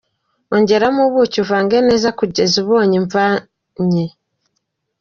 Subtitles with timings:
[0.55, 4.05] Ongeramo ubuki uvange neza kugeza ubonye imvanye